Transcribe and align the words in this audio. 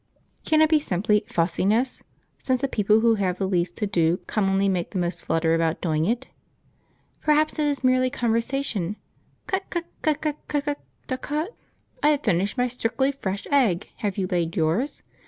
Can 0.45 0.61
it 0.63 0.69
be 0.71 0.79
simply 0.79 1.23
"fussiness"; 1.27 2.01
since 2.41 2.59
the 2.59 2.67
people 2.67 3.01
who 3.01 3.13
have 3.21 3.37
the 3.37 3.47
least 3.47 3.75
to 3.77 3.85
do 3.85 4.17
commonly 4.25 4.67
make 4.67 4.89
the 4.89 4.97
most 4.97 5.23
flutter 5.23 5.53
about 5.53 5.79
doing 5.79 6.05
it? 6.05 6.27
Perhaps 7.19 7.59
it 7.59 7.65
is 7.67 7.83
merely 7.83 8.09
conversation. 8.09 8.95
"Cut 9.45 9.69
cut 9.69 9.85
cut 10.01 10.19
cut 10.19 10.37
cut 10.47 10.65
DAH_cut_!... 11.07 11.49
I 12.01 12.09
have 12.09 12.23
finished 12.23 12.57
my 12.57 12.67
strictly 12.67 13.11
fresh 13.11 13.45
egg, 13.51 13.89
have 13.97 14.17
you 14.17 14.25
laid 14.25 14.55
yours? 14.55 15.03